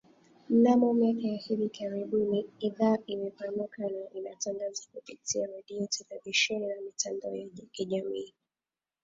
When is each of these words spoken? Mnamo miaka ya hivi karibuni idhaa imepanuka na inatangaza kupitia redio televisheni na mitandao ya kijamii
Mnamo 0.49 0.93
miaka 0.93 1.27
ya 1.27 1.37
hivi 1.37 1.69
karibuni 1.69 2.45
idhaa 2.59 2.97
imepanuka 3.05 3.81
na 3.89 4.09
inatangaza 4.13 4.83
kupitia 4.93 5.45
redio 5.47 5.87
televisheni 5.87 6.67
na 6.67 6.81
mitandao 6.81 7.35
ya 7.35 7.47
kijamii 7.71 8.33